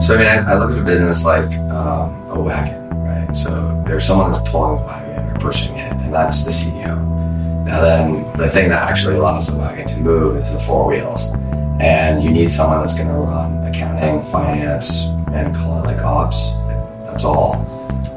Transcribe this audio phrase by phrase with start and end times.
[0.00, 3.36] So I mean, I, I look at a business like um, a wagon, right?
[3.36, 6.96] So there's someone that's pulling the wagon or pushing it, and that's the CEO.
[7.64, 11.32] Now then, the thing that actually allows the wagon to move is the four wheels,
[11.80, 16.50] and you need someone that's going to run accounting, finance, and call it like ops.
[17.04, 17.56] That's all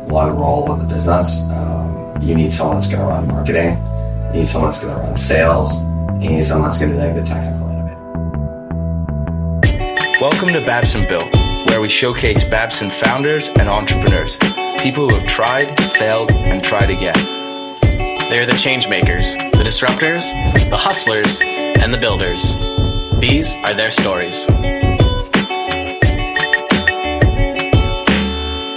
[0.09, 1.43] one role in the business.
[1.49, 3.77] Um, you need someone that's going to run marketing.
[4.33, 5.81] You need someone that's going to run sales.
[6.21, 7.79] You need someone that's going to do like the technical innovation.
[10.19, 11.23] Welcome to Babson Built,
[11.69, 14.37] where we showcase Babson founders and entrepreneurs,
[14.81, 17.15] people who have tried, failed, and tried again.
[18.29, 20.29] They're the change makers, the disruptors,
[20.69, 22.55] the hustlers, and the builders.
[23.19, 24.45] These are their stories.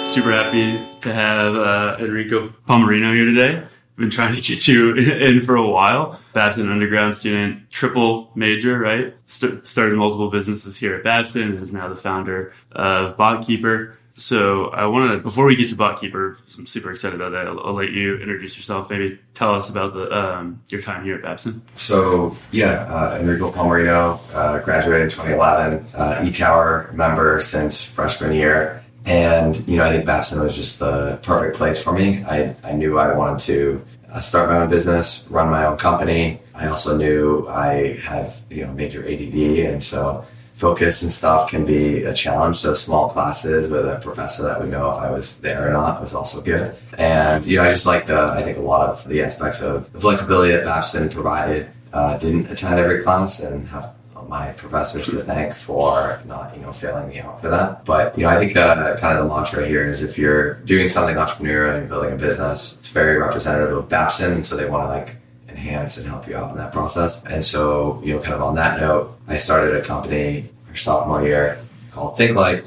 [0.09, 3.66] Super happy to have uh, Enrico Palmerino here today.
[4.02, 6.19] Been trying to get you in for a while.
[6.33, 9.15] Babson undergrad student, triple major, right?
[9.27, 11.56] St- started multiple businesses here at Babson.
[11.59, 13.95] Is now the founder of BotKeeper.
[14.15, 17.47] So I want to, before we get to BotKeeper, I'm super excited about that.
[17.47, 18.91] I'll, I'll, let you introduce yourself.
[18.91, 21.62] Maybe tell us about the um, your time here at Babson.
[21.77, 28.83] So yeah, uh, Enrico Palmerino, uh, graduated in 2011, uh, eTower member since freshman year.
[29.05, 32.25] And, you know, I think Babson was just the perfect place for me.
[32.25, 33.84] I, I knew I wanted to
[34.20, 36.41] start my own business, run my own company.
[36.55, 39.70] I also knew I have, you know, major ADD.
[39.70, 42.56] And so focus and stuff can be a challenge.
[42.56, 46.00] So small classes with a professor that would know if I was there or not
[46.00, 46.74] was also good.
[46.98, 49.92] And you know, I just liked uh, I think a lot of the aspects of
[49.92, 51.69] the flexibility that Babson provided.
[51.92, 53.94] Uh, didn't attend every class and have
[54.33, 57.84] my professors to thank for not you know failing me out for that.
[57.84, 60.88] But you know, I think uh, kind of the mantra here is if you're doing
[60.88, 64.69] something entrepreneurial and you're building a business, it's very representative of Babson, and so they
[64.69, 65.16] want to like
[65.50, 67.22] enhance and help you out in that process.
[67.25, 71.22] And so, you know, kind of on that note, I started a company our sophomore
[71.22, 71.58] year
[71.91, 72.64] called ThinkLight.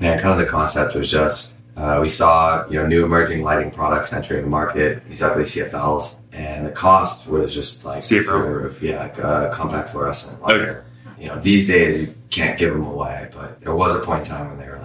[0.00, 3.72] And kind of the concept was just uh, we saw you know new emerging lighting
[3.72, 8.24] products entering the market, these ugly CFLs, and the cost was just like CFL.
[8.24, 8.82] through the roof.
[8.82, 10.40] Yeah, like, uh, compact fluorescent.
[10.42, 10.80] Okay.
[11.18, 14.34] You know, these days you can't give them away, but there was a point in
[14.34, 14.77] time when they were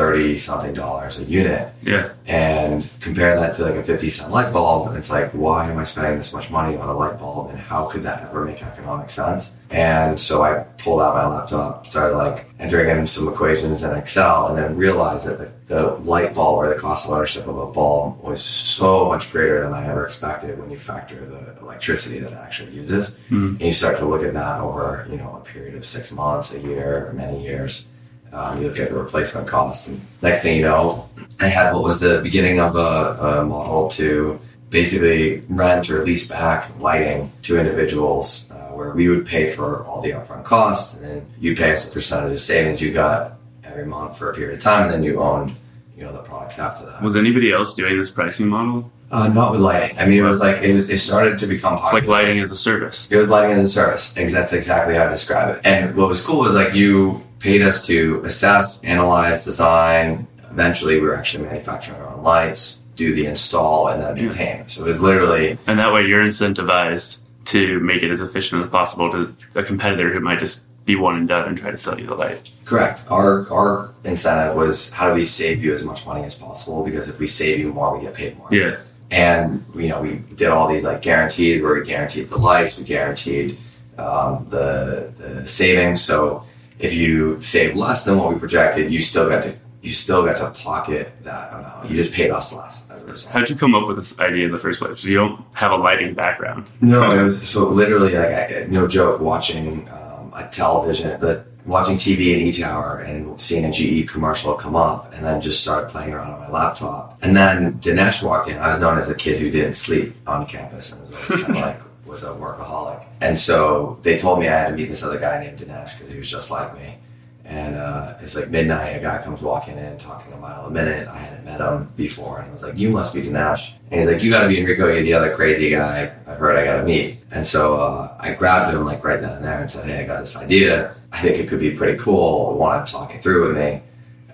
[0.00, 1.68] thirty something dollars a unit.
[1.82, 2.04] Yeah.
[2.26, 5.78] And compare that to like a fifty cent light bulb, and it's like, why am
[5.78, 8.62] I spending this much money on a light bulb, and how could that ever make
[8.62, 9.56] economic sense?
[9.70, 14.48] And so I pulled out my laptop, started like entering in some equations in Excel,
[14.48, 17.66] and then realized that the, the light bulb or the cost of ownership of a
[17.66, 22.32] bulb was so much greater than I ever expected when you factor the electricity that
[22.32, 23.18] it actually uses.
[23.30, 23.50] Mm.
[23.58, 26.54] And you start to look at that over, you know, a period of six months,
[26.54, 27.86] a year, many years.
[28.32, 31.08] Um, you look at the replacement costs, and next thing you know,
[31.40, 36.28] I had what was the beginning of a, a model to basically rent or lease
[36.28, 41.04] back lighting to individuals uh, where we would pay for all the upfront costs, and
[41.04, 44.54] then you pay us a percentage of savings you got every month for a period
[44.54, 45.52] of time, and then you owned,
[45.96, 47.02] you know, the products after that.
[47.02, 48.90] Was anybody else doing this pricing model?
[49.10, 49.98] Uh, not with lighting.
[49.98, 52.52] I mean, it was like it, was, it started to become It's like lighting as
[52.52, 53.10] a service.
[53.10, 54.12] It was lighting as a service.
[54.12, 55.66] That's exactly how to describe it.
[55.66, 60.26] And what was cool was like you paid us to assess, analyze, design.
[60.50, 64.68] Eventually, we were actually manufacturing our own lights, do the install, and then maintain.
[64.68, 68.68] So it was literally And that way you're incentivized to make it as efficient as
[68.70, 71.98] possible to a competitor who might just be one and done and try to sell
[71.98, 72.40] you the light.
[72.64, 73.04] correct.
[73.10, 76.84] Our our incentive was how do we save you as much money as possible?
[76.84, 78.48] Because if we save you more, we get paid more.
[78.52, 78.76] Yeah.
[79.10, 82.84] and you know we did all these like guarantees where we guaranteed the lights we
[82.84, 83.56] guaranteed
[83.98, 86.44] um, the, the savings so
[86.80, 90.36] if you save less than what we projected you still got to you still got
[90.36, 93.32] to pocket that amount you just paid us less as a result.
[93.32, 95.02] How'd you come up with this idea in the first place?
[95.04, 96.70] You don't have a lighting background.
[96.80, 101.96] no it was so literally like I, no joke watching um, a television the watching
[101.96, 106.12] TV in E-Tower and seeing a GE commercial come up and then just started playing
[106.12, 107.18] around on my laptop.
[107.22, 108.58] And then Dinesh walked in.
[108.58, 111.56] I was known as the kid who didn't sleep on campus and was always kind
[111.58, 113.06] of like was a workaholic.
[113.20, 116.12] And so they told me I had to meet this other guy named Dinesh because
[116.12, 116.98] he was just like me.
[117.44, 118.90] And uh, it's like midnight.
[118.90, 121.08] A guy comes walking in, talking a mile a minute.
[121.08, 124.08] I hadn't met him before, and I was like, "You must be Dinesh." And he's
[124.08, 124.86] like, "You got to be Enrico.
[124.86, 126.56] You're the other crazy guy I've heard.
[126.56, 129.58] I got to meet." And so uh, I grabbed him like right then and there
[129.60, 130.94] and said, "Hey, I got this idea.
[131.12, 132.56] I think it could be pretty cool.
[132.56, 133.82] Want to talk it through with me?"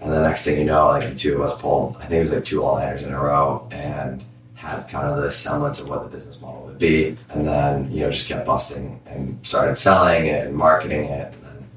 [0.02, 2.20] And the next thing you know, like the two of us pulled, I think it
[2.20, 4.22] was like two all nighters in a row, and
[4.56, 8.00] had kind of the semblance of what the business model would be, and then you
[8.00, 11.68] know just kept busting and started selling it and marketing it, and then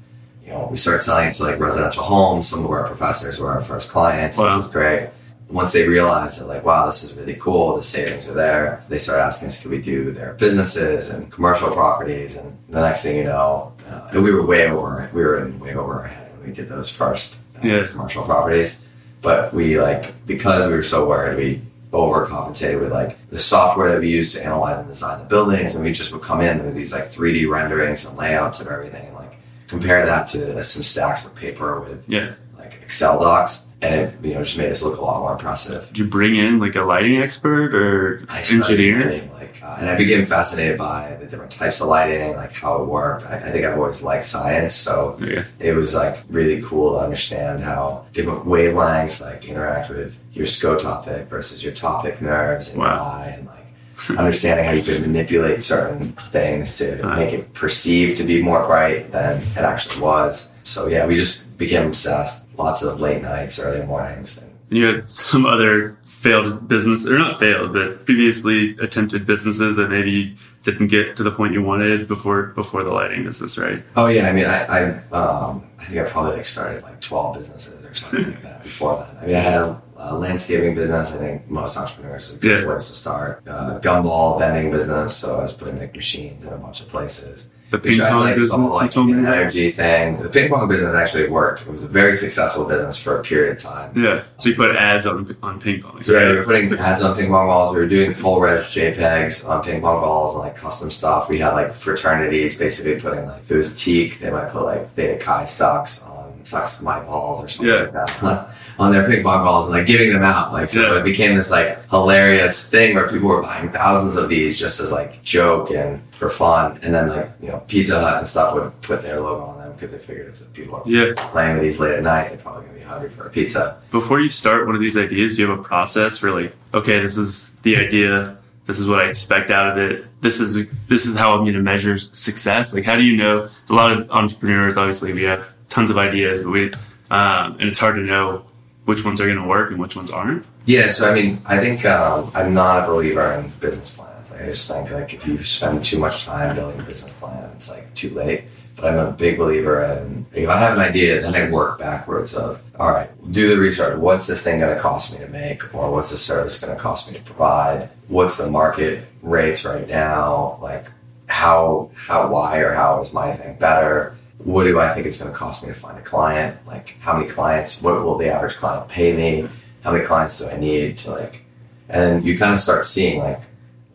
[0.44, 2.48] you know we started selling it to like residential homes.
[2.48, 4.56] Some of our professors were our first clients, Wow.
[4.56, 5.10] which was great.
[5.48, 8.98] Once they realized that like wow this is really cool, the savings are there, they
[8.98, 13.16] started asking us could we do their businesses and commercial properties, and the next thing
[13.16, 16.46] you know, uh, we were way over we were in way over our head when
[16.48, 17.86] we did those first uh, Yeah.
[17.88, 18.86] commercial properties.
[19.22, 21.60] But we like because we were so worried, we
[21.92, 25.84] overcompensated with like the software that we use to analyze and design the buildings, and
[25.84, 29.16] we just would come in with these like 3D renderings and layouts of everything, and
[29.16, 32.32] like compare that to some stacks of paper with Yeah.
[32.70, 35.86] Like Excel docs, and it you know just made us look a lot more impressive.
[35.88, 39.00] Did you bring in like a lighting expert or I engineer?
[39.00, 42.82] learning, like, uh, and I became fascinated by the different types of lighting, like how
[42.82, 43.26] it worked.
[43.26, 45.44] I, I think I've always liked science, so Yeah.
[45.58, 51.26] it was like really cool to understand how different wavelengths like interact with your scotopic
[51.28, 53.04] versus your photopic nerves your Wow.
[53.04, 57.16] eye, and like understanding how you could manipulate certain things to Right.
[57.18, 60.50] make it perceived to be more bright than it actually was.
[60.64, 62.48] So yeah, we just became obsessed.
[62.58, 67.38] Lots of late nights, early mornings, and you had some other failed business, or not
[67.38, 72.42] failed, but previously attempted businesses that maybe didn't get to the point you wanted before
[72.54, 73.82] before the lighting business, right?
[73.96, 74.80] Oh yeah, I mean, I I,
[75.16, 78.96] um, I think I probably like started like twelve businesses or something like that before
[78.98, 79.22] that.
[79.22, 81.14] I mean, I had a, a landscaping business.
[81.14, 82.66] I think most entrepreneurs is a good Yeah.
[82.66, 83.42] place to start.
[83.48, 87.48] Uh, gumball vending business, so I was putting like machines in a bunch of places.
[87.70, 90.20] The ping pong like, business solve, like, an energy thing.
[90.20, 91.62] The ping pong business actually worked.
[91.62, 93.92] It was a very successful business for a period of time.
[93.96, 94.24] Yeah.
[94.38, 96.02] So you put ads on on ping pong.
[96.02, 97.72] So we were putting ads on ping pong balls.
[97.74, 101.28] We were doing full res JPEGs on ping pong balls and like custom stuff.
[101.28, 104.88] We had like fraternities basically putting like if it was TKE, they might put like
[104.90, 107.82] Theta Chi socks on socks my balls or something Yeah.
[107.82, 108.50] like that
[108.80, 110.52] on their ping pong balls and like giving them out.
[110.52, 111.00] Like so Yeah.
[111.00, 114.90] it became this like hilarious thing where people were buying thousands of these just as
[114.90, 116.78] like joke and for fun.
[116.82, 119.72] And then like you know Pizza Hut and stuff would put their logo on them
[119.72, 121.12] because they figured if the people are Yeah.
[121.16, 123.76] playing with these late at night, they're probably gonna be hungry for a pizza.
[123.90, 127.00] Before you start one of these ideas, do you have a process for like, okay,
[127.00, 128.36] this is the idea.
[128.66, 130.06] This is what I expect out of it.
[130.22, 130.56] This is
[130.88, 132.72] this is how I'm going to measure success.
[132.74, 133.48] Like, how do you know?
[133.68, 136.70] A lot of entrepreneurs, obviously, we have tons of ideas, but we
[137.10, 138.42] um, and it's hard to know
[138.84, 140.44] which ones are going to work and which ones aren't.
[140.66, 144.32] Yeah, so I mean, I think um, I'm not a believer in business plans.
[144.32, 147.70] I just think like if you spend too much time building a business plan, it's
[147.70, 148.44] like too late.
[148.76, 152.34] But I'm a big believer in if I have an idea, then I work backwards
[152.34, 153.98] of all right, do the research.
[153.98, 156.80] What's this thing going to cost me to make, or what's the service going to
[156.80, 157.90] cost me to provide?
[158.08, 160.58] What's the market rates right now?
[160.62, 160.90] Like
[161.26, 164.16] how how why or how is my thing better?
[164.44, 166.56] What do I think it's going to cost me to find a client?
[166.66, 167.80] Like how many clients?
[167.82, 169.48] What will the average client pay me?
[169.84, 171.44] How many clients do I need to like?
[171.88, 173.40] And then you kind of start seeing like,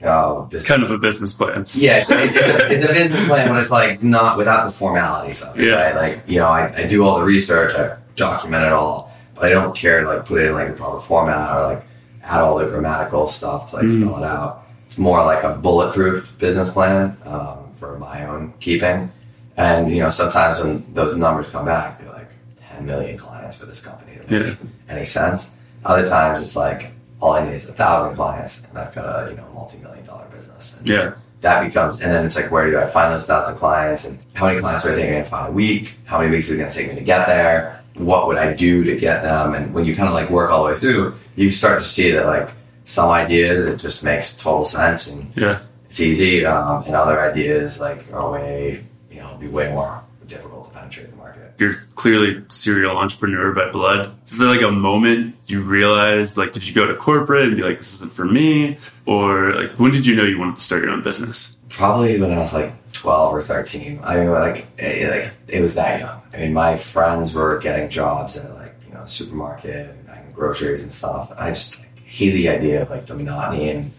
[0.04, 1.66] oh, this It's kind of a business plan.
[1.74, 5.42] yeah, it's, it's, a, it's a business plan, but it's like not without the formalities
[5.42, 5.68] of it.
[5.68, 5.76] Yeah.
[5.92, 5.96] Right?
[5.96, 9.50] Like you know, I, I do all the research, I document it all, but I
[9.50, 11.86] don't care to like put it in like the proper format or like
[12.24, 14.02] add all the grammatical stuff to like Mhm.
[14.08, 14.64] spell it out.
[14.88, 19.12] It's more like a bulletproof business plan um, for my own keeping.
[19.58, 22.30] And you know, sometimes when those numbers come back, they're like
[22.76, 24.56] 10 million clients for this company to make Yeah.
[24.90, 25.50] any sense.
[25.86, 26.92] Other times it's like
[27.22, 30.26] all I need is a thousand clients, and I've got a you know multi-million dollar
[30.34, 30.78] business.
[30.78, 31.12] And Yeah.
[31.42, 34.48] that becomes, and then it's like, where do I find those thousand clients, and how
[34.48, 35.96] many clients do I think I'm going to find a week?
[36.06, 37.82] How many weeks is it going to take me to get there?
[37.96, 39.54] What would I do to get them?
[39.54, 42.12] And when you kind of like work all the way through, you start to see
[42.12, 42.50] that like
[42.84, 45.60] some ideas it just makes total sense and Yeah.
[45.86, 48.84] it's easy, um, and other ideas like are way
[49.16, 51.54] you know be way more difficult to penetrate the market.
[51.58, 54.14] You're clearly serial entrepreneur by blood.
[54.26, 57.62] Is there like a moment you realized, like, did you go to corporate and be
[57.62, 58.78] like, this isn't for me?
[59.06, 61.56] Or like, when did you know you wanted to start your own business?
[61.70, 64.00] Probably when I was like 12 or 13.
[64.04, 66.22] I mean, like, it, like it was that young.
[66.34, 70.92] I mean, my friends were getting jobs at like, you know, supermarket and groceries and
[70.92, 71.32] stuff.
[71.32, 73.92] And I just like, hate the idea of like the monotony and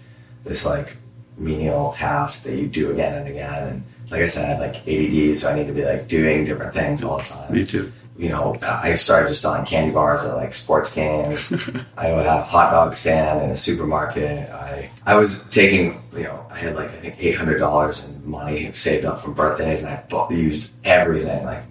[0.44, 0.96] this like
[1.38, 3.68] menial task that you do again and again.
[3.68, 6.44] And like I said, I had like ADD, so I need to be like doing
[6.44, 7.90] different things all the time Me too.
[8.16, 11.52] you know, I started just selling candy bars at like sports games.
[11.96, 14.48] I had a hot dog stand in a supermarket.
[14.50, 18.28] I I was taking, you know, I had like I think eight hundred dollars in
[18.30, 21.62] money saved up from birthdays, and I bought, used everything like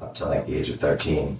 [0.00, 1.38] up to like the age of thirteen,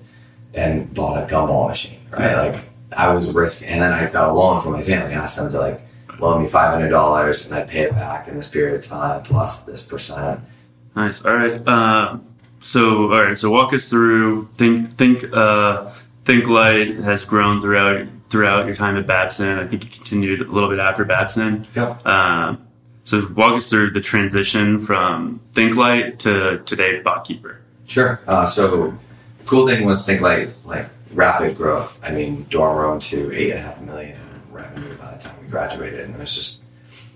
[0.55, 1.99] and bought a gumball machine.
[2.11, 2.43] Right, Yeah.
[2.43, 2.61] like
[2.97, 5.13] I was risking, and then I got a loan from my family.
[5.15, 5.81] I asked them to like
[6.19, 9.23] loan me five hundred dollars, and I'd pay it back in this period of time
[9.23, 10.41] plus this percent.
[10.95, 11.25] Nice.
[11.25, 11.67] All right.
[11.69, 12.27] Um,
[12.59, 13.37] so, all right.
[13.37, 14.47] So, walk us through.
[14.53, 15.91] Think, think, uh,
[16.25, 16.47] think.
[16.47, 19.59] Light has grown throughout throughout your time at Babson.
[19.59, 21.67] I think you continued a little bit after Babson.
[21.75, 22.07] Yep.
[22.07, 22.67] Um,
[23.05, 27.61] so, walk us through the transition from Think Light to today Botkeeper.
[27.87, 28.19] Sure.
[28.27, 28.97] Uh, so,
[29.45, 32.01] cool thing was think like like rapid growth.
[32.03, 34.19] I mean, dorm room to eight and a half million
[34.57, 36.63] revenue by the time we graduated, and it was just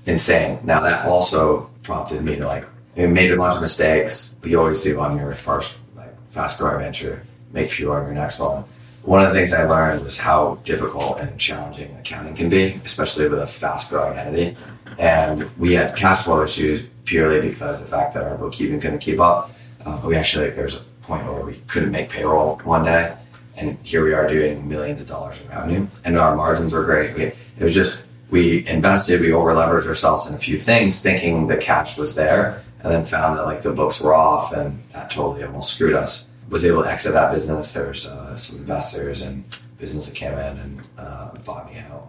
[0.06, 0.59] insane.
[0.62, 2.64] Now that also prompted me to like,
[2.97, 6.59] I made a bunch of mistakes, but you always do on your first like fast
[6.59, 7.23] growing venture.
[7.52, 8.64] Make fewer on your next one.
[9.02, 13.28] one of the things I learned was how difficult and challenging accounting can be, especially
[13.28, 14.56] with a fast growing entity.
[14.99, 19.18] And we had cash flow issues purely because the fact that our bookkeeping couldn't keep
[19.18, 19.52] up.
[19.85, 23.14] Uh, we actually, like, there was a point where we couldn't make payroll one day.
[23.61, 27.14] And here we are doing millions of dollars in revenue, and our margins were great.
[27.14, 31.47] We, it was just, we invested, we over leveraged ourselves in a few things, thinking
[31.47, 35.11] the cash was there, and then found that like the books were off, and that
[35.11, 36.26] totally almost screwed us.
[36.49, 37.73] Was able to exit that business.
[37.73, 39.45] There's uh, some investors and
[39.79, 42.09] business that came in and uh, bought me out.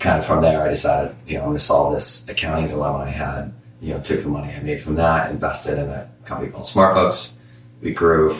[0.00, 2.98] Kind of from there, I decided, you know, I'm going to solve this accounting dilemma
[2.98, 3.52] I had.
[3.80, 7.32] You know, took the money I made from that, invested in a company called SmartBooks.
[7.80, 8.34] We grew,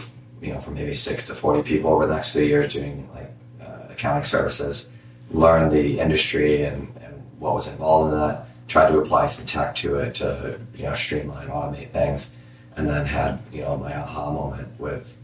[0.46, 3.30] you know, from maybe six to forty people over the next two years doing like
[3.60, 4.90] uh, accounting services.
[5.30, 8.46] Learned the industry and, and what was involved in that.
[8.68, 12.34] Tried to apply some tech to it to you know streamline, automate things,
[12.76, 15.16] and then had you know my aha moment with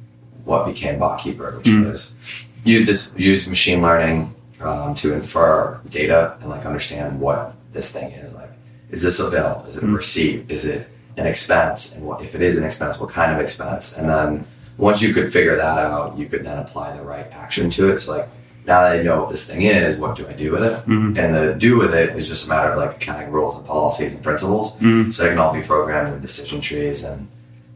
[0.45, 2.17] what became BotKeeper, which was
[2.65, 8.11] use this use machine learning um, to infer data and like understand what this thing
[8.13, 8.35] is.
[8.35, 8.51] Like,
[8.91, 9.65] is this a bill?
[9.69, 10.51] Is it a receipt?
[10.51, 11.95] Is it an expense?
[11.95, 12.99] And what if it is an expense?
[12.99, 13.97] What kind of expense?
[13.97, 14.45] And then
[14.79, 17.99] once you could figure that out, you could then apply the right action to it.
[18.01, 18.29] So like
[18.65, 20.73] now that I know what this thing is, what do I do with it?
[20.87, 21.19] Mm-hmm.
[21.19, 24.13] And the do with it is just a matter of like accounting rules and policies
[24.13, 24.77] and principles.
[24.77, 25.11] Mm-hmm.
[25.11, 27.29] So they can all be programmed in decision trees and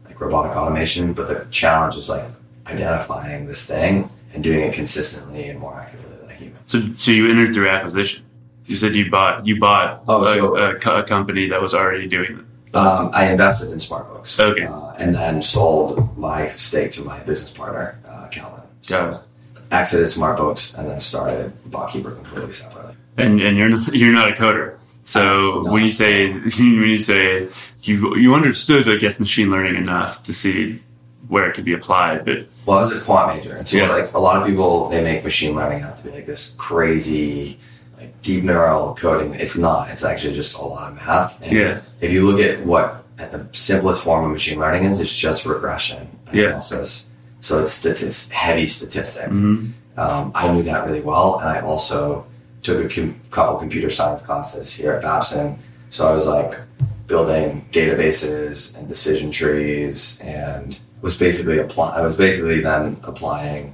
[0.05, 1.13] like robotic automation.
[1.13, 2.23] But the challenge is like
[2.67, 6.57] identifying this thing and doing it consistently and more accurately than a human.
[6.67, 8.23] So, so you entered through acquisition.
[8.65, 12.07] You said you bought you bought Oh, a, so- a a company that was already
[12.07, 12.45] doing it.
[12.73, 14.39] Um, I invested in SmartBooks.
[14.39, 14.63] Okay.
[14.65, 18.61] Uh, and then sold my stake to my business partner, uh, Calvin.
[18.81, 19.23] So Got
[19.71, 22.95] exited SmartBooks and then started BotKeeper completely separately.
[23.17, 24.79] And and you're not, you're not a coder.
[25.03, 25.71] So No.
[25.71, 27.47] when you say when you say
[27.83, 30.81] you you understood I guess machine learning enough to see
[31.29, 33.89] where it could be applied, but Well, I was a quant major, and so Yeah.
[33.89, 37.59] like a lot of people, they make machine learning out to be like this crazy,
[37.97, 39.33] like deep neural coding.
[39.35, 39.89] It's not.
[39.89, 41.41] It's actually just a lot of math.
[41.41, 41.79] And Yeah.
[42.01, 45.45] If you look at what at the simplest form of machine learning is, it's just
[45.45, 47.05] regression analysis.
[47.07, 47.13] Yeah.
[47.41, 49.35] So it's it's heavy statistics.
[49.35, 49.99] Mm-hmm.
[49.99, 52.25] Um, I knew that really well, and I also
[52.61, 55.57] took a com- couple computer science classes here at Babson.
[55.89, 56.59] So I was like
[57.07, 61.97] building databases and decision trees, and was basically apply.
[61.97, 63.73] I was basically then applying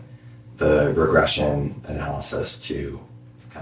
[0.58, 3.00] the regression analysis to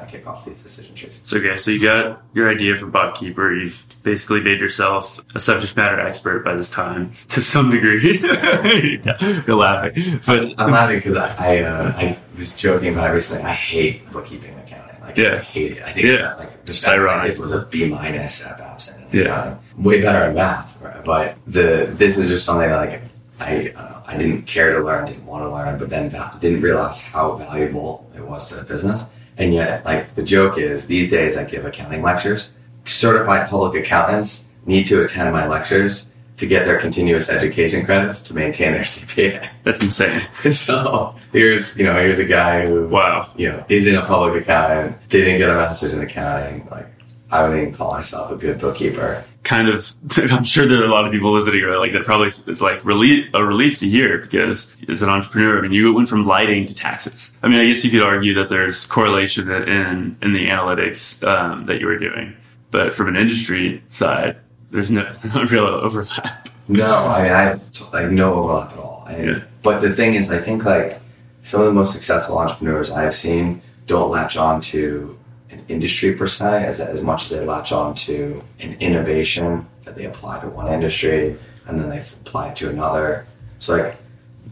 [0.02, 1.22] kind of kick off these decision trees.
[1.24, 3.62] So okay, so you got your idea for BotKeeper.
[3.62, 8.20] You've basically made yourself a subject matter expert by this time, to some degree.
[9.48, 13.44] You're laughing, but I'm laughing because I I, uh, I was joking about it recently.
[13.44, 15.02] I hate bookkeeping and accounting.
[15.02, 15.40] Like I Yeah.
[15.40, 15.84] hate it.
[15.84, 16.18] I think Yeah.
[16.18, 17.32] that, like the It's best I ironic.
[17.34, 19.04] did was a B minus at Babson.
[19.12, 19.26] in Yeah.
[19.26, 19.58] accounting.
[19.84, 20.78] way better in math.
[20.82, 21.04] Right?
[21.04, 23.02] But the this is just something like
[23.40, 26.62] I uh, I didn't care to learn, didn't want to learn, but then va- didn't
[26.62, 29.06] realize how valuable it was to the business.
[29.38, 32.54] And yet, like the joke is, these days I give accounting lectures.
[32.86, 36.08] Certified public accountants need to attend my lectures
[36.38, 39.48] to get their continuous education credits to maintain their CPA.
[39.64, 40.20] that's insane.
[40.52, 43.30] so here's you know here's a guy who Wow.
[43.36, 46.68] you know isn't a public accountant, didn't get a master's in accounting.
[46.72, 46.88] Like
[47.32, 49.24] I wouldn't even call myself a good bookkeeper.
[49.44, 49.92] Kind of
[50.32, 52.84] I'm sure there are a lot of people listening are like that probably is like
[52.86, 56.66] relief a relief to hear because as an entrepreneur, I mean you went from lighting
[56.68, 57.32] to taxes.
[57.42, 61.66] I mean I guess you could argue that there's correlation in in the analytics um,
[61.66, 62.36] that you were doing,
[62.70, 64.38] but from an industry side,
[64.70, 66.50] there's no, no real overlap.
[66.68, 69.06] No, I mean I have like no overlap at all.
[69.10, 69.44] And, Yeah.
[69.64, 71.00] But the thing is, I think like
[71.42, 75.18] some of the most successful entrepreneurs I've seen don't latch on to
[75.52, 79.96] an industry per se as, as much as they latch on to an innovation that
[79.96, 83.26] they apply to one industry and then they apply it to another.
[83.60, 83.98] So like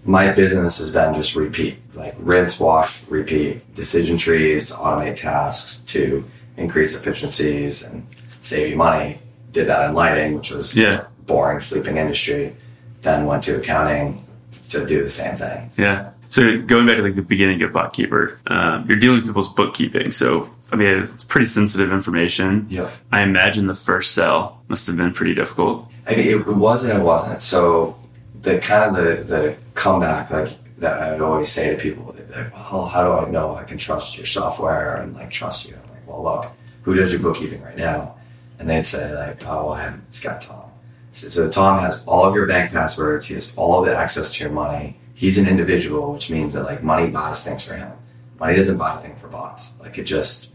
[0.05, 5.77] my business has been just repeat, like rinse, wash, repeat, decision trees to automate tasks
[5.87, 6.23] to
[6.57, 8.05] increase efficiencies and
[8.41, 9.19] save you money.
[9.51, 11.05] Did that in lighting, which was Yeah.
[11.25, 12.55] boring sleeping industry.
[13.01, 14.25] Then went to accounting
[14.69, 15.71] to do the same thing.
[15.77, 16.09] Yeah.
[16.29, 20.11] So going back to like the beginning of BotKeeper, um, you're dealing with people's bookkeeping.
[20.11, 22.67] So I mean, it's pretty sensitive information.
[22.69, 22.91] Yep.
[23.11, 25.89] I imagine the first sell must have been pretty difficult.
[26.07, 27.41] I mean, it was and it wasn't.
[27.41, 27.97] So
[28.41, 32.27] the kind of the, the comeback like that I would always say to people, they'd
[32.27, 35.67] be like, "Well, how do I know I can trust your software and like trust
[35.67, 36.51] you?" I'm like, "Well, look,
[36.83, 38.15] who does your bookkeeping right now?"
[38.59, 40.69] And they'd say like, "Oh, well, I have it's got Tom."
[41.11, 43.25] So, so Tom has all of your bank passwords.
[43.25, 44.98] He has all of the access to your money.
[45.19, 47.91] He's an individual, which means that like money buys things for him.
[48.39, 49.73] Money doesn't buy a thing for bots.
[49.81, 50.49] Like it just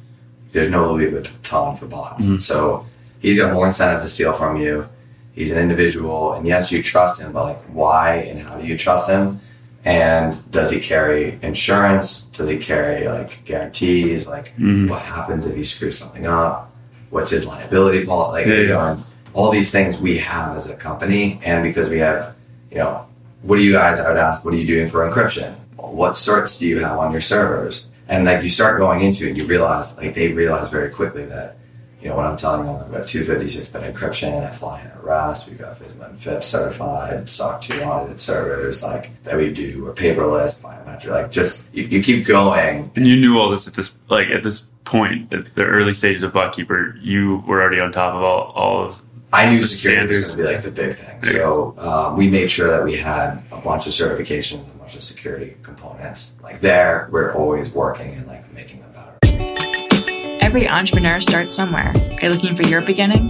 [0.52, 2.25] there's no Louis Vuitton for bots.
[2.25, 2.38] Mm-hmm.
[2.38, 2.87] So
[3.21, 4.88] he's got more incentive to steal from you.
[5.35, 8.78] He's an individual, and yes, you trust him, but like, why and how do you
[8.78, 9.38] trust him?
[9.85, 12.23] And does he carry insurance?
[12.23, 14.26] Does he carry like guarantees?
[14.26, 14.87] Like mm-hmm.
[14.87, 16.75] what happens if you screw something up?
[17.11, 18.33] What's his liability policy?
[18.33, 18.94] Like Yeah, you yeah.
[18.94, 19.04] know,
[19.35, 22.35] all these things we have as a company, and because we have,
[22.71, 23.06] you know,
[23.44, 24.00] what do you guys?
[24.00, 25.54] I would ask, what are you doing for encryption?
[25.76, 27.88] What certs do you have on your servers?
[28.08, 31.56] And like you start going into it, you realize like they realize very quickly that
[32.00, 35.48] you know, when I'm telling them got 256 bit encryption, I fly in a Rust,
[35.48, 39.94] we've got FISMA and FIPS certified, SOC 2 audited servers, like that we do a
[39.94, 42.90] paperless, biometric, like just you, you keep going.
[42.94, 46.22] And you knew all this at this like at this point at the early stages
[46.22, 46.96] of Botkeeper.
[47.00, 49.02] You were already on top of all all of
[49.34, 51.24] I knew The security was going to be like the big thing.
[51.24, 55.02] So um, we made sure that we had a bunch of certifications, a bunch of
[55.02, 56.34] security components.
[56.40, 60.38] Like there, we're always working and like making them better.
[60.40, 61.92] Every entrepreneur starts somewhere.
[61.96, 63.26] Are you looking for your beginning?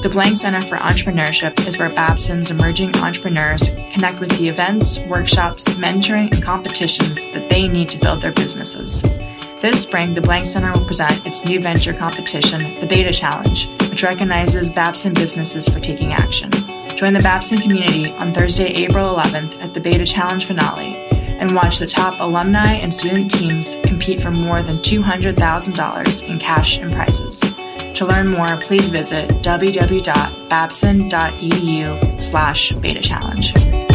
[0.00, 5.64] The Blank Center for Entrepreneurship is where Babson's emerging entrepreneurs connect with the events, workshops,
[5.70, 9.02] mentoring, and competitions that they need to build their businesses.
[9.60, 14.04] This spring, the Blank Center will present its new venture competition, the Beta Challenge, which
[14.04, 16.50] recognizes Babson businesses for taking action.
[16.96, 20.94] Join the Babson community on Thursday, April 11th at the Beta Challenge finale
[21.40, 26.78] and watch the top alumni and student teams compete for more than $200,000 in cash
[26.78, 27.40] and prizes.
[27.94, 33.87] To learn more, please visit www.babson.edu slash beta challenge.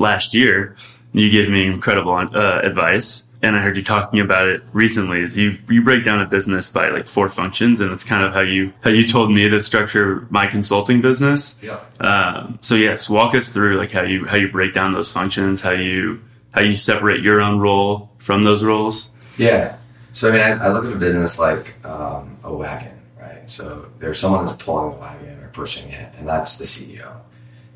[0.00, 0.74] Last year.
[1.12, 5.20] You gave me incredible uh, advice, and I heard you talking about it recently.
[5.20, 8.32] Is you you break down a business by like four functions, and it's kind of
[8.32, 11.58] how you how you told me to structure my consulting business.
[11.62, 11.80] Yeah.
[11.98, 15.62] Um, so yes, walk us through like how you how you break down those functions,
[15.62, 19.10] how you how you separate your own role from those roles.
[19.36, 19.76] Yeah.
[20.12, 23.50] So I mean, I, I look at a business like um, a wagon, right?
[23.50, 27.16] So there's someone that's pulling the wagon or pushing it, and that's the CEO.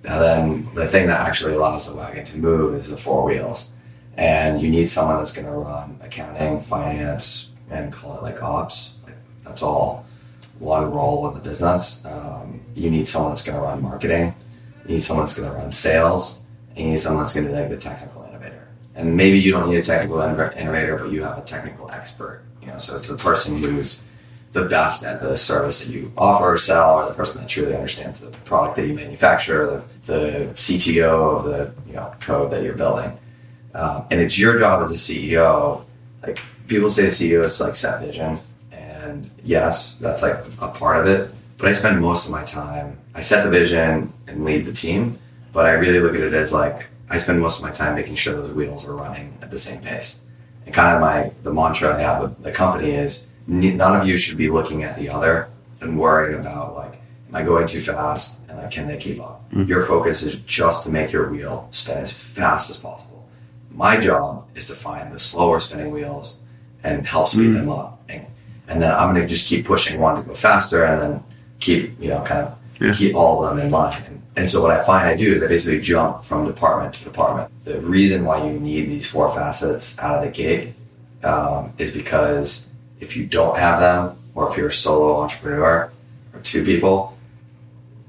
[0.05, 3.73] Now then, the thing that actually allows the wagon to move is the four wheels,
[4.17, 8.93] and you need someone that's going to run accounting, finance, and call it like ops.
[9.05, 10.05] Like that's all
[10.59, 12.05] one role in the business.
[12.05, 14.35] Um, you need someone that's going to run marketing.
[14.87, 16.41] You need someone that's going to run sales.
[16.71, 18.69] And you need someone that's going to be like the technical innovator.
[18.95, 22.43] And maybe you don't need a technical innovator, but you have a technical expert.
[22.61, 24.03] You know, so it's the person who's
[24.53, 27.75] the best at the service that you offer or sell, or the person that truly
[27.75, 32.63] understands the product that you manufacture, the, the CTO of the you know code that
[32.63, 33.19] you're building.
[33.75, 35.85] Um, and it's your job as a CEO.
[36.23, 38.39] Like people say, a CEO is like set vision,
[38.73, 41.31] and yes, that's like a part of it.
[41.59, 42.99] But I spend most of my time.
[43.15, 45.19] I set the vision and lead the team,
[45.53, 48.17] but I really look at it as like I spend most of my time making
[48.17, 50.21] sure those wheels are running at the same pace.
[50.67, 54.17] And kind of my the mantra I have with the company is none of you
[54.17, 55.49] should be looking at the other
[55.81, 56.95] and worrying about like
[57.29, 58.39] am I going too fast
[58.71, 59.43] can they keep up.
[59.53, 63.29] Your focus is just to make your wheel spin as fast as possible.
[63.71, 66.37] My job is to find the slower spinning wheels
[66.83, 68.03] and help speed them up.
[68.09, 68.27] And,
[68.69, 71.23] and then I'm going to just keep pushing one to go faster and then
[71.61, 72.93] keep, you know, kind of Yeah.
[72.93, 73.95] keep all of them in line.
[74.07, 77.05] And, and so what I find I do is I basically jump from department to
[77.05, 77.51] department.
[77.65, 80.73] The reason why you need these four facets out of the gate
[81.23, 82.67] um, is because
[83.01, 85.91] if you don't have them, or if you're a solo entrepreneur
[86.33, 87.14] or two people,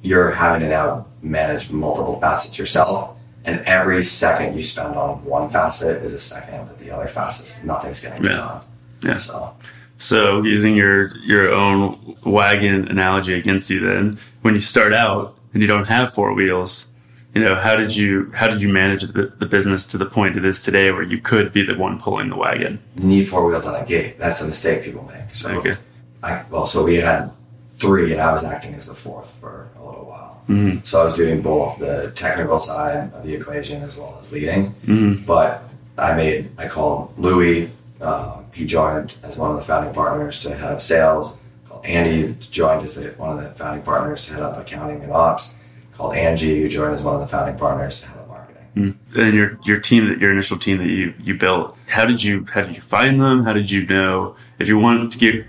[0.05, 3.11] you're having to now manage multiple facets yourself.
[3.43, 7.63] And every second you spend on one facet is a second that the other facets,
[7.63, 8.37] nothing's getting Yeah.
[8.37, 8.61] done.
[9.03, 9.17] Yeah.
[9.17, 9.55] So,
[9.97, 15.61] So using your your own wagon analogy against you, then when you start out and
[15.61, 16.87] you don't have four wheels,
[17.33, 20.35] you know how did you how did you manage the, the business to the point
[20.37, 22.79] it is today where you could be the one pulling the wagon?
[22.97, 24.17] you need four wheels on the gate.
[24.19, 25.33] That's a mistake people make.
[25.33, 25.77] So, Okay.
[26.23, 27.29] I, well, so we had
[27.75, 30.41] three, and I was acting as the fourth for a little while.
[30.49, 30.85] Mm-hmm.
[30.85, 34.73] So I was doing both the technical side of the equation as well as leading.
[34.85, 35.25] Mm-hmm.
[35.25, 35.63] But
[35.97, 37.69] I made, I called Louis.
[38.01, 41.39] Um, he joined as one of the founding partners to head up sales.
[41.67, 45.11] Called Andy joined as the, one of the founding partners to head up accounting and
[45.11, 45.55] ops.
[45.93, 48.99] Called Angie, who joined as one of the founding partners to head up marketing.
[49.15, 52.45] And your your team that your initial team that you you built, how did you
[52.53, 53.43] how did you find them?
[53.43, 55.45] How did you know if you wanted to get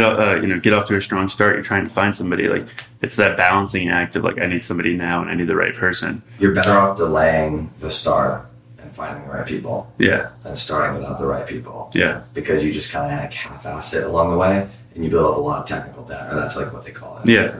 [0.00, 1.54] get uh, you know get off to a strong start?
[1.56, 2.66] You're trying to find somebody like
[3.02, 5.74] it's that balancing act of like I need somebody now and I need the right
[5.74, 6.22] person.
[6.38, 8.46] You're better off delaying the start
[8.78, 11.90] and finding the right people Yeah, than starting without the right people.
[11.94, 15.30] yeah, because you just kind of like half-ass it along the way, and you build
[15.30, 17.28] up a lot of technical debt, or that's like what they call it.
[17.28, 17.54] Yeah.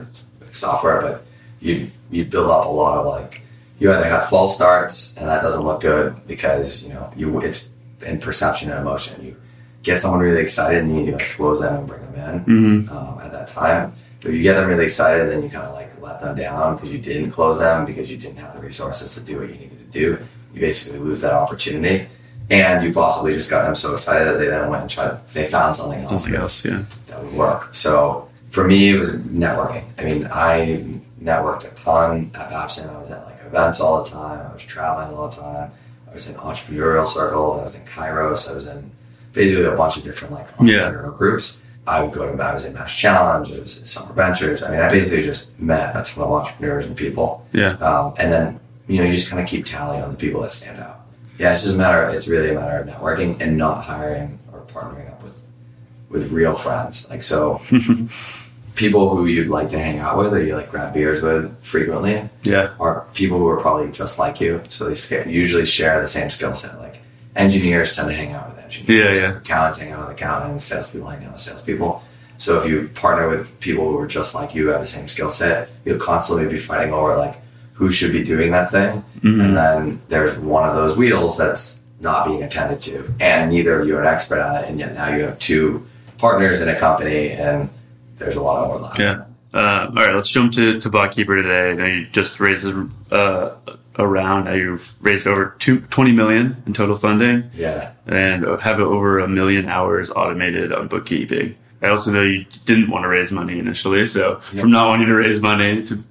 [0.51, 1.01] software.
[1.01, 1.25] But
[1.59, 3.41] you you build up a lot of like
[3.79, 7.69] you either have false starts, and that doesn't look good because you know you it's
[8.05, 9.23] in perception and emotion.
[9.25, 9.35] You
[9.85, 12.45] get someone really excited, and you need to like close them and bring them in
[12.85, 12.97] Mm-hmm.
[12.97, 13.93] um, at that time.
[14.19, 16.75] But if you get them really excited, then you kind of like let them down
[16.75, 19.55] because you didn't close them because you didn't have the resources to do what you
[19.55, 20.17] needed to do.
[20.53, 22.07] You basically lose that opportunity.
[22.49, 25.47] And you possibly just got them so excited that they then went and tried, they
[25.47, 26.83] found something else Something else, yeah.
[27.07, 27.73] that would work.
[27.73, 29.83] So for me, it was networking.
[29.97, 30.85] I mean, I
[31.21, 32.87] networked a ton at Babson.
[32.89, 34.45] I was at like events all the time.
[34.47, 35.71] I was traveling all the time.
[36.07, 37.59] I was in entrepreneurial circles.
[37.59, 38.49] I was in Kairos.
[38.49, 38.91] I was in
[39.35, 40.91] basically a bunch of different like Yeah.
[41.15, 41.59] groups.
[41.87, 43.55] I would go to, I was in MassChallenge.
[43.55, 44.63] I was Summer Ventures.
[44.63, 47.45] I mean, I basically just met a ton of entrepreneurs and people.
[47.53, 47.73] Yeah.
[47.73, 50.51] Um, and then, you know, you just kind of keep tally on the people that
[50.51, 51.01] stand out.
[51.37, 54.61] Yeah, it's just a matter, it's really a matter of networking and not hiring or
[54.61, 55.41] partnering up with,
[56.09, 57.07] with real friends.
[57.09, 57.61] Like, so
[58.75, 62.27] people who you'd like to hang out with or you like grab beers with frequently
[62.43, 62.71] Yeah.
[62.79, 64.61] are people who are probably just like you.
[64.69, 66.79] So they usually share the same skill set.
[66.79, 66.99] Like
[67.35, 69.19] engineers tend to hang out with engineers.
[69.19, 69.37] Yeah, yeah.
[69.37, 70.65] Accountants hang out with accountants.
[70.65, 72.03] Salespeople out with salespeople.
[72.37, 75.29] So if you partner with people who are just like you, have the same skill
[75.29, 77.37] set, you'll constantly be fighting over like
[77.73, 79.03] who should be doing that thing.
[79.19, 79.41] Mm-hmm.
[79.41, 83.87] And then there's one of those wheels that's not being attended to, and neither of
[83.87, 84.69] you are an expert at it.
[84.69, 85.85] And yet now you have two
[86.17, 87.69] partners in a company, and
[88.17, 88.97] there's a lot of overlap.
[88.97, 89.25] Yeah.
[89.53, 91.71] Uh, all right, let's jump to, to Botkeeper today.
[91.71, 93.55] I know you just raised a, uh,
[93.97, 94.45] a round.
[94.45, 97.91] Now you've raised over two, 20 million in total funding Yeah.
[98.05, 101.55] and have over a million hours automated on bookkeeping.
[101.81, 104.05] I also know you didn't want to raise money initially.
[104.07, 106.03] So from not wanting to raise money to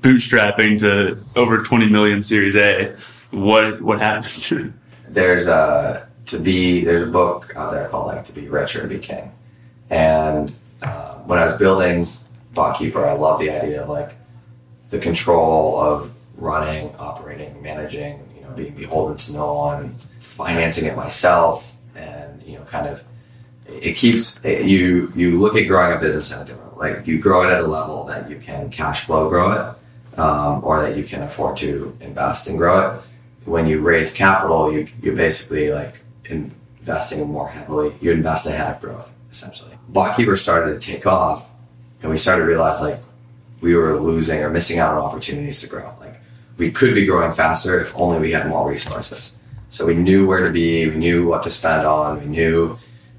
[0.00, 2.94] bootstrapping to over 20 million Series A,
[3.30, 4.74] what, what happened?
[5.08, 8.80] there's a to be there's a book out there called like to be rich or
[8.80, 9.30] to be king
[9.90, 12.06] and uh, when i was building
[12.54, 14.16] botkeeper i love the idea of like
[14.88, 20.96] the control of running operating managing you know being beholden to no one financing it
[20.96, 23.04] myself and you know kind of
[23.66, 27.48] it keeps you you look at growing a business in a different like you grow
[27.48, 31.04] it at a level that you can cash flow grow it um, or that you
[31.04, 33.02] can afford to invest and grow it
[33.44, 37.94] when you raise capital, you you're basically like investing more heavily.
[38.00, 39.72] You invest ahead of growth, essentially.
[39.88, 41.50] Botkeeper started to take off,
[42.02, 43.00] and we started to realize like
[43.60, 45.94] we were losing or missing out on opportunities to grow.
[46.56, 49.36] We could be growing faster if only we had more resources.
[49.68, 52.78] So we knew where to be, we knew what to spend on, we knew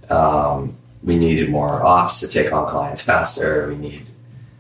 [0.10, 3.68] um, we needed more ops to take on clients faster.
[3.68, 4.08] We need,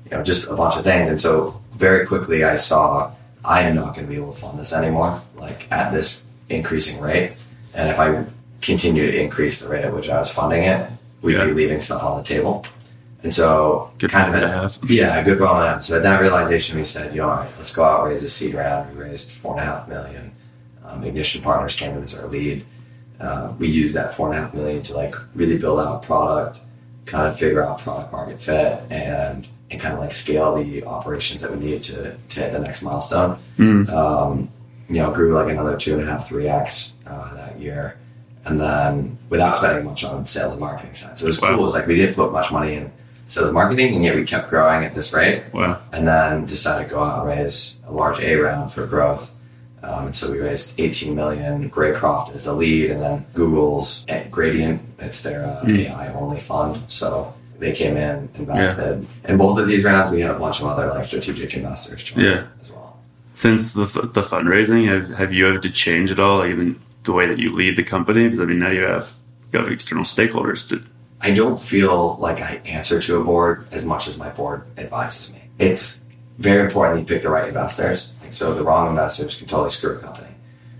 [0.05, 1.07] you know, just a bunch of things.
[1.07, 3.11] And so very quickly, I saw
[3.43, 7.01] I am not going to be able to fund this anymore, like at this increasing
[7.01, 7.33] rate.
[7.73, 8.25] And if I
[8.61, 10.89] continue to increase the rate at which I was funding it,
[11.21, 11.45] we'd Yeah.
[11.45, 12.65] be leaving stuff on the table.
[13.25, 15.83] And so, Good kind of, problem at- yeah, a good problem to have.
[15.83, 18.29] So at that realization, we said, you know, all right, let's go out raise a
[18.29, 18.95] seed round.
[18.95, 20.31] We raised four and a half million.
[20.85, 22.63] Um, Ignition Partners came in as our lead.
[23.19, 26.05] Uh, we used that four and a half million to like really build out a
[26.05, 26.59] product,
[27.07, 31.41] kind of figure out product market fit, and and kind of like scale the operations
[31.41, 33.39] that we needed to to hit the next milestone.
[33.57, 34.49] Um,
[34.87, 37.97] you know, grew like another two and a half, three x uh, that year,
[38.45, 41.17] and then without spending much on sales and marketing side.
[41.17, 41.49] So it was Wow.
[41.49, 41.59] cool.
[41.59, 42.91] It was like we didn't put much money in
[43.27, 45.79] sales and marketing, and yet we kept growing at this rate Wow.
[45.93, 49.31] and then decided to go out and raise a large A round for growth.
[49.83, 51.69] Um, and so we raised 18 million.
[51.69, 54.81] Greycroft is the lead, and then Google's eh, Gradient.
[54.99, 56.81] It's their uh, AI only fund.
[56.87, 59.05] So they came in, invested.
[59.23, 62.45] And both of these rounds, we had a bunch of other like strategic investors Yeah.
[62.59, 62.97] as well.
[63.35, 67.13] Since the, the fundraising, have, have you had to change at all, like even the
[67.13, 68.23] way that you lead the company?
[68.27, 69.11] Because I mean, now you have
[69.53, 70.81] you have external stakeholders to
[71.21, 75.33] I don't feel like I answer to a board as much as my board advises
[75.33, 75.41] me.
[75.57, 76.01] It's
[76.37, 78.11] very important you pick the right investors.
[78.21, 80.27] Like, so the wrong investors can totally screw a company.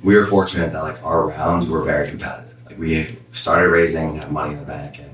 [0.04, 2.62] We were fortunate that like our rounds were very competitive.
[2.66, 5.10] Like we started raising, had money in the bank in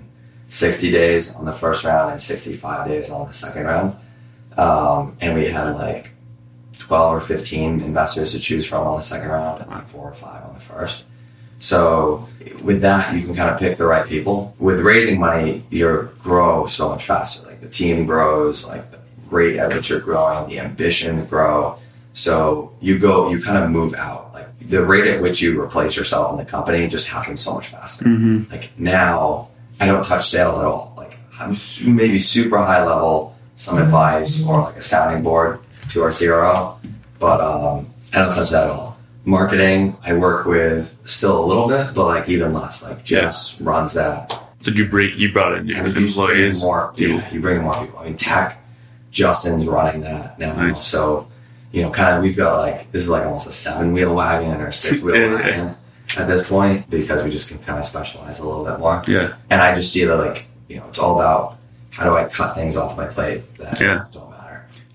[0.49, 3.95] 60 days on the first round and 65 days on the second round.
[4.57, 6.11] Um, and we had like
[6.79, 10.13] 12 or 15 investors to choose from on the second round and like four or
[10.13, 11.05] five on the first.
[11.61, 12.27] So
[12.63, 14.55] with that, you can kind of pick the right people.
[14.59, 17.47] With raising money, you grow so much faster.
[17.47, 21.77] Like the team grows, like the rate at which you're growing, the ambition to grow.
[22.13, 24.33] So you go, you kind of move out.
[24.33, 27.67] Like the rate at which you replace yourself in the company just happens so much
[27.67, 28.05] faster.
[28.51, 30.93] Like now, I don't touch sales at all.
[30.97, 35.59] Like I'm maybe super high level, some advice or like a sounding board
[35.91, 36.79] to our CRO,
[37.19, 38.90] but um, I don't touch that at all.
[39.23, 42.83] Marketing, I work with still a little bit, but like even less.
[42.83, 44.33] Like Jess runs that.
[44.61, 46.61] did you bring you brought in new you just bring in employees?
[46.63, 46.91] more.
[46.95, 47.17] people.
[47.17, 47.99] Yeah, you bring in more people.
[47.99, 48.57] I mean, tech.
[49.11, 50.55] Justin's running that now.
[50.55, 50.81] Nice.
[50.87, 51.27] So,
[51.73, 54.61] you know, kind of we've got like this is like almost a seven wheel wagon
[54.61, 55.35] or six wheel Yeah.
[55.35, 55.75] wagon
[56.17, 59.03] at this point because we just can kind of specialize a little bit more.
[59.07, 59.35] Yeah.
[59.49, 61.57] And I just see that like you know it's all about
[61.91, 64.05] how do I cut things off my plate that Yeah.
[64.13, 64.30] don't.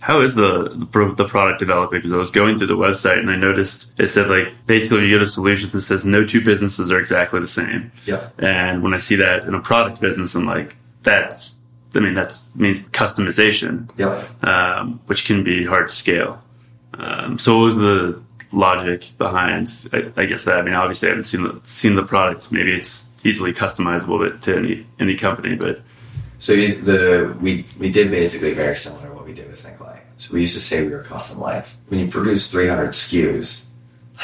[0.07, 0.69] How is the
[1.17, 1.99] the, product developing?
[1.99, 5.17] Because I was going through the website and I noticed it said like basically you
[5.17, 7.91] go to solutions that says no two businesses are exactly the same.
[8.07, 8.35] Yep.
[8.39, 11.59] And when I see that in a product business, I'm like, that's
[11.97, 14.45] I mean that's means customization, Yep.
[14.45, 16.39] um, which can be hard to scale.
[16.95, 19.65] Um, so what was the logic behind?
[19.93, 22.53] I, I guess that I mean obviously I haven't seen the seen the product.
[22.53, 25.81] Maybe it's easily customizable to- to any any company, but
[26.39, 29.76] So the we we did basically very similar to what we did with Think Light.
[30.17, 31.81] So we used to say we were custom lights.
[31.89, 33.65] When you produce 300 SKUs,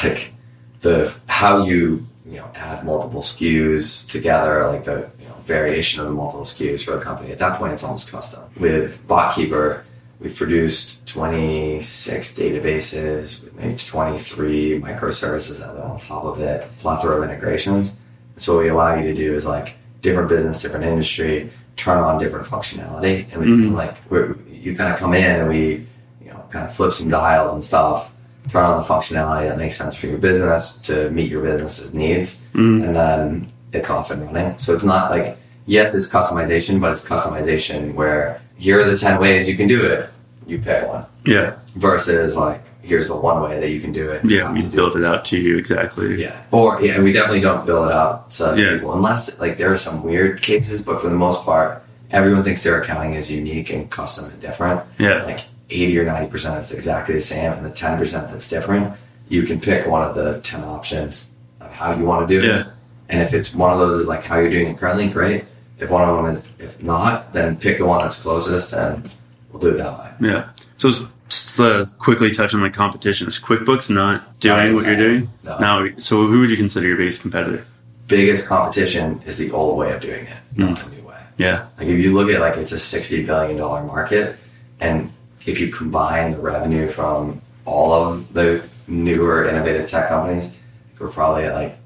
[0.02, 0.32] like
[0.80, 6.08] the how you you know add multiple SKUs together, like the you know, variation of
[6.08, 7.32] the multiple SKUs for a company.
[7.32, 8.42] At that point, it's almost custom.
[8.56, 9.82] With BotKeeper,
[10.20, 17.18] we've produced 26 databases with maybe 23 microservices that live on top of it, plethora
[17.18, 17.96] of integrations.
[18.38, 22.18] So what we allow you to do is like different business, different industry, turn on
[22.18, 23.74] different functionality, and we can mm-hmm.
[23.74, 25.86] like we're, you kind of come in and we
[26.24, 28.12] you know kind of flip some dials and stuff,
[28.48, 32.42] turn on the functionality that makes sense for your business to meet your business's needs,
[32.54, 32.84] mm.
[32.84, 34.56] and then it's off and running.
[34.58, 39.20] So it's not like yes, it's customization, but it's customization where here are the ten
[39.20, 40.08] ways you can do it.
[40.46, 44.24] You pick one yeah, versus like here's the one way that you can do it.
[44.24, 46.20] Yeah, we build it out to you exactly.
[46.20, 46.42] yeah.
[46.50, 48.74] Or yeah, we definitely don't build it out to Yeah.
[48.74, 51.81] people unless like there are some weird cases, but for the most part,
[52.12, 54.82] everyone thinks their accounting is unique and custom and different.
[54.98, 55.24] Yeah.
[55.24, 58.96] Like eighty or ninety percent is exactly the same, and the ten percent that's different,
[59.28, 62.48] you can pick one of the ten options of how you want to do it.
[62.48, 62.70] Yeah.
[63.08, 65.44] And if it's one of those is like how you're doing it currently, great.
[65.78, 69.12] If one of them is if not, then pick the one that's closest and
[69.50, 70.28] we'll do it that way.
[70.30, 70.50] Yeah.
[70.78, 73.26] So just to quickly touch on the competition.
[73.26, 75.30] Is QuickBooks not doing what you're doing?
[75.42, 75.58] no.
[75.58, 77.64] Now, so who would you consider your biggest competitor?
[78.06, 80.90] Biggest competition is the old way of doing it, not hmm.
[80.90, 80.91] the new way.
[81.36, 81.66] Yeah.
[81.78, 84.36] Like if you look at like it's a sixty billion dollar market,
[84.80, 85.12] and
[85.46, 90.56] if you combine the revenue from all of the newer innovative tech companies,
[90.98, 91.76] we're probably at like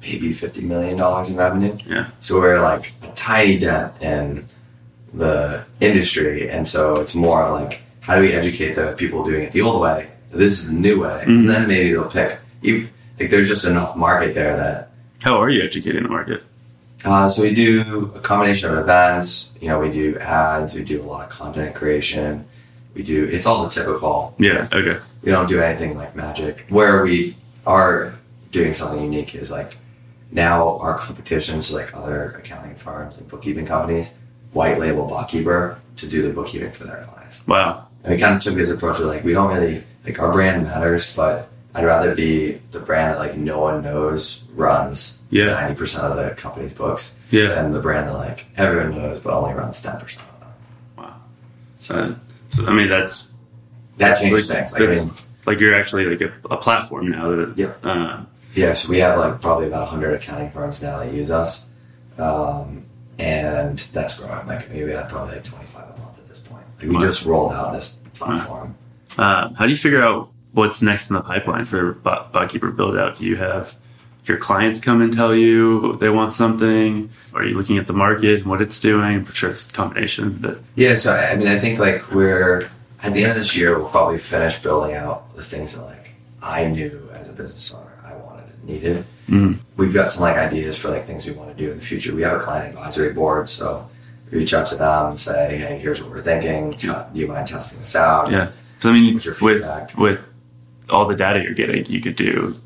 [0.00, 1.76] maybe fifty million dollars in revenue.
[1.86, 2.10] Yeah.
[2.20, 4.46] So we're like a tiny dent in
[5.14, 9.52] the industry, and so it's more like how do we educate the people doing it
[9.52, 10.10] the old way?
[10.30, 11.46] This is the new way, and mm-hmm.
[11.46, 12.38] then maybe they'll pick.
[12.62, 14.90] You, like there's just enough market there that
[15.22, 16.42] How are you educating the market?
[17.04, 19.50] Uh, so we do a combination of events.
[19.60, 20.74] You know, we do ads.
[20.74, 22.44] We do a lot of content creation.
[22.94, 23.24] We do.
[23.24, 24.34] It's all the typical.
[24.38, 24.68] Yeah.
[24.72, 25.00] Okay.
[25.22, 26.66] We don't do anything like magic.
[26.68, 27.36] Where we
[27.66, 28.14] are
[28.50, 29.78] doing something unique is like
[30.30, 34.14] now our competitions, like other accounting firms and bookkeeping companies,
[34.52, 37.46] white label bookkeeper to do the bookkeeping for their clients.
[37.46, 37.88] Wow.
[38.04, 40.64] And we kind of took this approach of like we don't really like our brand
[40.64, 45.46] matters, but I'd rather be the brand that like no one knows runs Yeah.
[45.46, 47.58] ninety percent of the company's books Yeah.
[47.58, 50.48] and the brand that like everyone knows but only runs percent of them.
[50.98, 51.14] Wow.
[51.78, 52.14] So,
[52.50, 53.32] so I mean, that's
[53.96, 54.72] That changes like, things.
[54.74, 55.10] Like, I mean,
[55.46, 57.56] like you're actually like a, a platform now that.
[57.58, 57.78] Yep.
[57.84, 61.66] Uh, yeah, so we have like probably about hundred accounting firms now that use us,
[62.18, 62.84] um,
[63.18, 64.46] and that's growing.
[64.46, 66.62] Like maybe we have probably like twenty five a month at this point.
[66.78, 67.00] Like we Wow.
[67.00, 68.74] just rolled out this platform.
[69.16, 72.96] uh, how do you figure out what's next in the pipeline for Bot- BotKeeper build
[72.98, 73.18] out?
[73.18, 73.74] Do you have
[74.24, 77.10] your clients come and tell you they want something?
[77.34, 79.02] Are you looking at the market and what it's doing?
[79.02, 82.70] I'm sure it's a combination, but Yeah, so I mean, I think like we're
[83.02, 86.12] at the end of this year, we'll probably finish building out the things that like
[86.42, 89.04] I knew as a business owner I wanted and needed.
[89.28, 89.58] Mm.
[89.76, 92.14] We've got some like ideas for like things we want to do in the future.
[92.14, 93.88] We have a client advisory board, so
[94.30, 96.70] reach out to them and say, "Hey, here's what we're thinking.
[96.72, 98.50] Do you mind testing this out?" yeah.
[98.80, 100.24] So I mean, What's your with with
[100.90, 102.56] all the data you're getting, you could do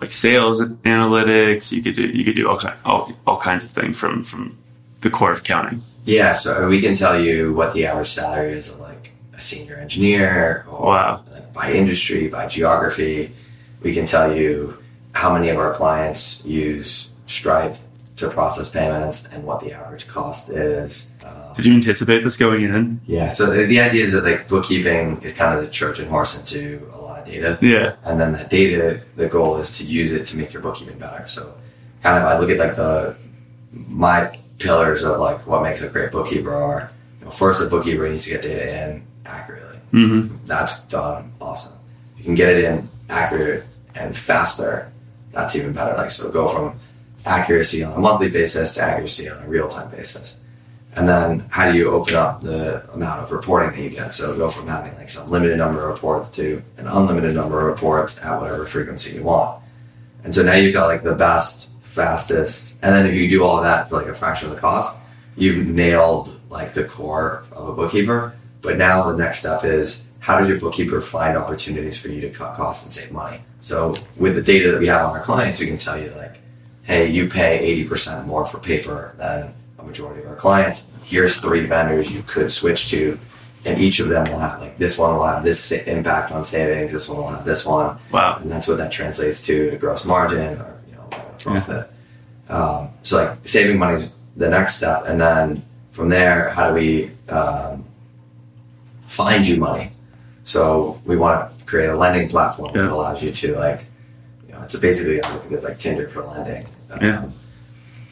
[0.00, 1.72] like sales analytics.
[1.72, 4.56] You could do you could do all kind, all, all kinds of things from from
[5.00, 5.80] the core of accounting.
[6.04, 9.76] Yeah, so we can tell you what the average salary is of like a senior
[9.76, 11.24] engineer or Wow.
[11.32, 13.32] like, by industry, by geography.
[13.82, 14.76] We can tell you
[15.12, 17.76] how many of our clients use Stripe
[18.16, 21.08] to process payments and what the average cost is.
[21.24, 23.00] Um, Did you anticipate this going in?
[23.06, 26.38] yeah, so the, the idea is that like bookkeeping is kind of the Trojan horse
[26.38, 26.96] into a
[27.30, 27.58] data.
[27.60, 27.96] Yeah.
[28.04, 31.26] And then that data, the goal is to use it to make your bookkeeping better.
[31.28, 31.54] So
[32.02, 33.16] kind of I look at like the
[33.72, 38.08] my pillars of like what makes a great bookkeeper are you know, first the bookkeeper
[38.08, 39.78] needs to get data in accurately.
[39.92, 40.44] Mm-hmm.
[40.46, 41.78] That's done awesome.
[42.14, 43.64] If You can get it in accurate
[43.94, 44.92] and faster,
[45.32, 45.96] that's even better.
[45.96, 46.78] Like so go from
[47.26, 50.39] accuracy on a monthly basis to accuracy on a real time basis.
[50.96, 54.12] And then how do you open up the amount of reporting that you get?
[54.12, 57.66] So go from having like some limited number of reports to an unlimited number of
[57.66, 59.62] reports at whatever frequency you want.
[60.24, 63.62] And so now you've got like the best, fastest, and then if you do all
[63.62, 64.96] that for like a fraction of the cost,
[65.36, 68.34] you've nailed like the core of a bookkeeper.
[68.60, 72.30] But now the next step is how does your bookkeeper find opportunities for you to
[72.30, 73.40] cut costs and save money?
[73.60, 76.40] So with the data that we have on our clients, we can tell you like,
[76.82, 80.86] hey, you pay 80% more for paper than a majority of our clients.
[81.04, 83.18] Here's three vendors you could switch to
[83.64, 86.92] and each of them will have like this one will have this impact on savings,
[86.92, 87.98] this one will have this one.
[88.10, 88.38] Wow.
[88.40, 91.86] And that's what that translates to to gross margin or you know profit.
[92.48, 96.74] Um, so like saving money is the next step, and then from there, how do
[96.74, 97.84] we um,
[99.02, 99.90] find you money?
[100.44, 102.82] So we want to create a lending platform Yeah.
[102.82, 103.84] that allows you to like,
[104.46, 106.66] you know, it's basically I look at it like Tinder for lending.
[106.90, 107.28] Um, Yeah.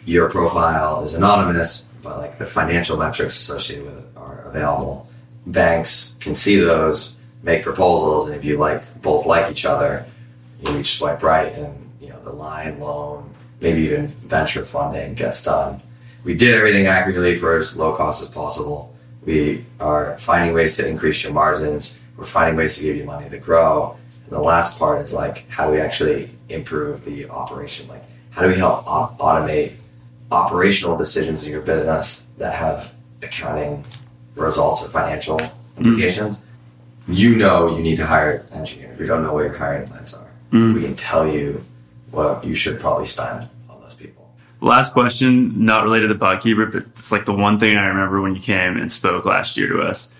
[0.09, 5.07] Your profile is anonymous, but like the financial metrics associated with it are available.
[5.45, 10.07] Banks can see those, make proposals, and if you like both like each other,
[10.63, 15.43] you each swipe right, and you know the line, loan, maybe even venture funding gets
[15.43, 15.83] done.
[16.25, 18.97] We did everything accurately for as low cost as possible.
[19.27, 22.01] We are finding ways to increase your margins.
[22.17, 23.99] We're finding ways to give you money to grow.
[24.25, 27.89] And the last part is like, how do we actually improve the operation?
[27.89, 29.73] Like, how do we help automate
[30.31, 33.85] operational decisions in your business that have accounting
[34.35, 35.85] results or financial mm-hmm.
[35.85, 36.45] implications?
[37.09, 38.99] You know you need to hire engineers.
[38.99, 40.29] We don't know what your hiring plans are.
[40.53, 40.75] Mm-hmm.
[40.75, 41.65] We can tell you
[42.11, 44.31] what you should probably spend on those people.
[44.61, 48.35] Last question, not related to Bookkeeper, but it's like the one thing I remember when
[48.35, 50.11] you came and spoke last year to us.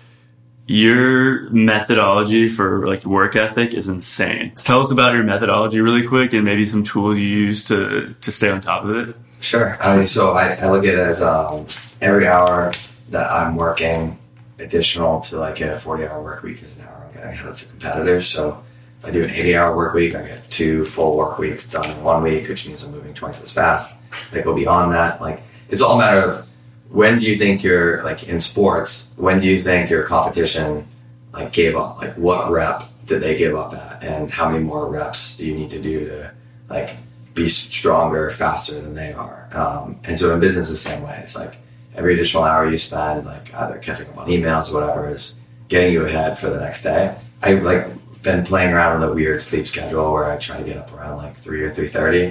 [0.65, 4.53] Your methodology for like work ethic is insane.
[4.55, 8.31] Tell us about your methodology really quick and maybe some tools you use to to
[8.31, 9.15] stay on top of it.
[9.41, 9.77] Sure.
[9.81, 11.65] I mean, so I, I look at it as um,
[12.01, 12.71] every hour
[13.09, 14.17] that I'm working
[14.59, 17.59] additional to like a 40 hour work week is an hour I'm getting ahead of
[17.59, 18.27] the competitors.
[18.27, 18.61] So
[18.99, 21.89] if I do an 80 hour work week, I get two full work weeks done
[21.89, 23.97] in one week, which means I'm moving twice as fast.
[24.31, 25.21] They go beyond that.
[25.21, 26.49] Like it's all a matter of
[26.89, 30.87] when do you think you're like in sports, when do you think your competition
[31.31, 31.97] like gave up?
[31.97, 34.03] Like what rep did they give up at?
[34.03, 36.33] And how many more reps do you need to do to
[36.69, 36.97] like
[37.43, 39.47] be stronger, faster than they are?
[39.53, 41.17] Um, and so in business, the same way.
[41.21, 41.55] It's like
[41.95, 45.35] every additional hour you spend, like either catching up on emails or whatever, is
[45.67, 47.15] getting you ahead for the next day.
[47.41, 47.87] I like
[48.21, 51.17] been playing around with a weird sleep schedule where I try to get up around
[51.17, 52.23] like three or three thirty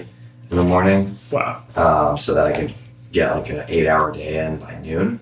[0.51, 1.62] in the morning, Wow.
[1.77, 2.75] um, so that I can
[3.11, 5.18] get like an eight hour day in by noon,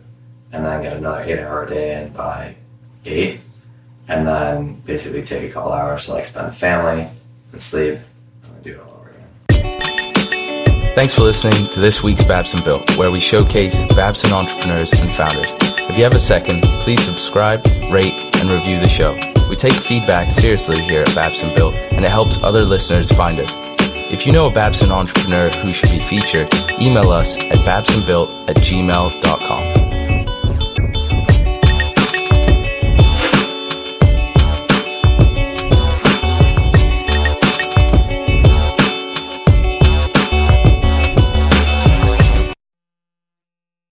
[0.53, 2.57] and then get another eight hour day in by
[3.05, 3.40] eight,
[4.09, 7.09] and then basically take a couple hours to like spend with family
[7.53, 7.99] and sleep,
[8.44, 8.95] and do it all.
[10.96, 15.44] Thanks for listening to this week's Babson Built, where we showcase Babson entrepreneurs and founders.
[15.90, 19.12] If you have a second, please subscribe, rate, and review the show.
[19.50, 23.52] We take feedback seriously here at Babson Built, and it helps other listeners find us.
[24.11, 26.48] If you know a Babson entrepreneur who should be featured,
[26.80, 29.86] email us at babsonbuilt at gmail.com.